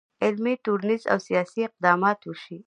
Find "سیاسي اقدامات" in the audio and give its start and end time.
1.27-2.19